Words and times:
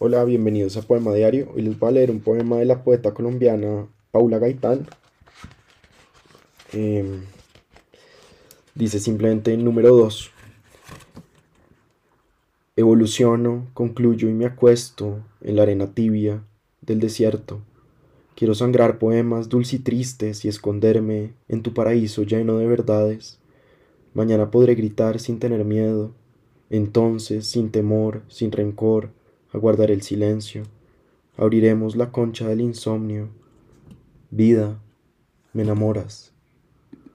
Hola, 0.00 0.24
bienvenidos 0.24 0.76
a 0.76 0.82
Poema 0.82 1.12
Diario. 1.12 1.50
Hoy 1.52 1.62
les 1.62 1.76
voy 1.76 1.88
a 1.88 1.92
leer 1.92 2.12
un 2.12 2.20
poema 2.20 2.58
de 2.58 2.64
la 2.64 2.84
poeta 2.84 3.12
colombiana 3.12 3.88
Paula 4.12 4.38
Gaitán. 4.38 4.86
Em, 6.72 7.22
dice 8.76 9.00
simplemente 9.00 9.56
número 9.56 9.96
2. 9.96 10.30
Evoluciono, 12.76 13.66
concluyo 13.74 14.28
y 14.28 14.34
me 14.34 14.46
acuesto 14.46 15.18
en 15.40 15.56
la 15.56 15.62
arena 15.62 15.92
tibia 15.92 16.44
del 16.80 17.00
desierto. 17.00 17.58
Quiero 18.36 18.54
sangrar 18.54 19.00
poemas 19.00 19.48
dulces 19.48 19.74
y 19.74 19.78
tristes 19.80 20.44
y 20.44 20.48
esconderme 20.48 21.32
en 21.48 21.62
tu 21.64 21.74
paraíso 21.74 22.22
lleno 22.22 22.58
de 22.58 22.68
verdades. 22.68 23.40
Mañana 24.14 24.52
podré 24.52 24.76
gritar 24.76 25.18
sin 25.18 25.40
tener 25.40 25.64
miedo, 25.64 26.12
entonces 26.70 27.48
sin 27.48 27.72
temor, 27.72 28.22
sin 28.28 28.52
rencor, 28.52 29.10
aguardar 29.52 29.90
el 29.90 30.02
silencio. 30.02 30.64
Abriremos 31.36 31.96
la 31.96 32.10
concha 32.10 32.48
del 32.48 32.60
insomnio. 32.60 33.28
Vida, 34.30 34.80
me 35.52 35.62
enamoras. 35.62 36.32